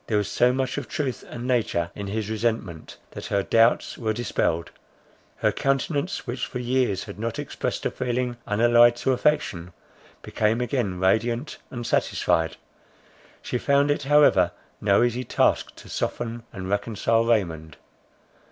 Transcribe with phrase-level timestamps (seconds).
[0.07, 4.13] There was so much of truth and nature in his resentment, that her doubts were
[4.13, 4.71] dispelled.
[5.35, 9.73] Her countenance, which for years had not expressed a feeling unallied to affection,
[10.23, 12.57] became again radiant and satisfied.
[13.43, 17.77] She found it however no easy task to soften and reconcile Raymond.